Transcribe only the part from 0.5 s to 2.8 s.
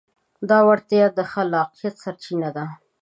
وړتیا د خلاقیت سرچینه ده.